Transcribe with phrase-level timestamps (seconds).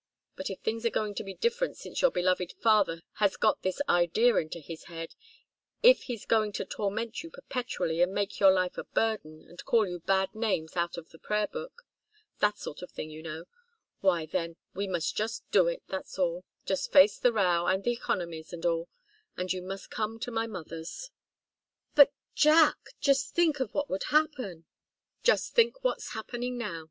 [0.35, 3.83] But if things are going to be different since your beloved father has got this
[3.87, 5.13] idea into his head,
[5.83, 9.87] if he's going to torment you perpetually, and make your life a burden, and call
[9.87, 11.83] you bad names out of the prayer book
[12.39, 13.45] that sort of thing, you know
[13.99, 17.91] why, then, we must just do it, that's all just face the row, and the
[17.93, 18.89] economies, and all,
[19.37, 21.11] and you must come to my mother's."
[21.93, 26.79] "But, Jack just think of what would happen" "Well just think what's happening now.